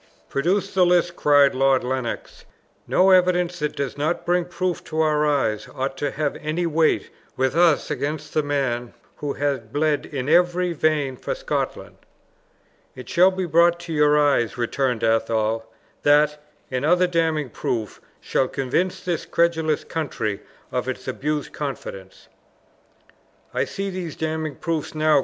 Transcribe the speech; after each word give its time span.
"Produce 0.29 0.73
the 0.73 0.83
list," 0.83 1.15
cried 1.15 1.53
Lord 1.53 1.83
Lennox. 1.83 2.43
"No 2.87 3.11
evidence 3.11 3.59
that 3.59 3.75
does 3.75 3.99
not 3.99 4.25
bring 4.25 4.45
proof 4.45 4.83
to 4.85 4.99
our 5.01 5.27
eyes 5.27 5.69
ought 5.75 5.95
to 5.97 6.09
have 6.09 6.35
any 6.37 6.65
weight 6.65 7.11
with 7.37 7.55
us 7.55 7.91
against 7.91 8.33
the 8.33 8.41
man 8.41 8.95
who 9.17 9.33
had 9.33 9.71
bled 9.71 10.07
in 10.07 10.27
every 10.27 10.73
vein 10.73 11.17
for 11.17 11.35
Scotland." 11.35 11.97
"It 12.95 13.09
shall 13.09 13.29
be 13.29 13.45
brought 13.45 13.79
to 13.81 13.93
your 13.93 14.17
eyes," 14.17 14.57
returned 14.57 15.03
Athol; 15.03 15.67
"that, 16.01 16.41
and 16.71 16.83
other 16.83 17.05
damning 17.05 17.51
proofs, 17.51 17.99
shall 18.19 18.47
convince 18.47 19.01
this 19.03 19.27
credulous 19.27 19.83
country 19.83 20.39
of 20.71 20.87
its 20.89 21.07
abused 21.07 21.53
confidence." 21.53 22.27
"I 23.53 23.65
see 23.65 23.91
these 23.91 24.15
damning 24.15 24.55
proofs 24.55 24.95
now!" 24.95 25.19